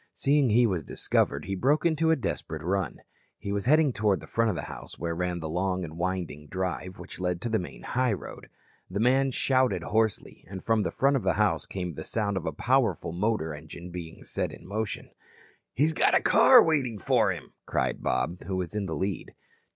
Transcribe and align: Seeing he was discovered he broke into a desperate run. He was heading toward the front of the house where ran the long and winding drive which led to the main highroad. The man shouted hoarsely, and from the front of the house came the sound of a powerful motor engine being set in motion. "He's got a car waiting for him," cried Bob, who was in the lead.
Seeing 0.15 0.49
he 0.49 0.65
was 0.65 0.83
discovered 0.83 1.45
he 1.45 1.53
broke 1.53 1.85
into 1.85 2.09
a 2.09 2.15
desperate 2.15 2.63
run. 2.63 3.01
He 3.37 3.51
was 3.51 3.65
heading 3.67 3.93
toward 3.93 4.19
the 4.19 4.25
front 4.25 4.49
of 4.49 4.55
the 4.55 4.63
house 4.63 4.97
where 4.97 5.13
ran 5.13 5.41
the 5.41 5.47
long 5.47 5.83
and 5.83 5.95
winding 5.95 6.47
drive 6.47 6.97
which 6.97 7.19
led 7.19 7.39
to 7.41 7.49
the 7.49 7.59
main 7.59 7.83
highroad. 7.83 8.49
The 8.89 8.99
man 8.99 9.29
shouted 9.29 9.83
hoarsely, 9.83 10.43
and 10.49 10.63
from 10.63 10.81
the 10.81 10.89
front 10.89 11.17
of 11.17 11.21
the 11.21 11.33
house 11.33 11.67
came 11.67 11.93
the 11.93 12.03
sound 12.03 12.35
of 12.35 12.47
a 12.47 12.51
powerful 12.51 13.11
motor 13.13 13.53
engine 13.53 13.91
being 13.91 14.23
set 14.23 14.51
in 14.51 14.65
motion. 14.65 15.11
"He's 15.75 15.93
got 15.93 16.15
a 16.15 16.19
car 16.19 16.63
waiting 16.63 16.97
for 16.97 17.31
him," 17.31 17.53
cried 17.67 18.01
Bob, 18.01 18.45
who 18.45 18.55
was 18.55 18.73
in 18.73 18.87
the 18.87 18.95
lead. 18.95 19.35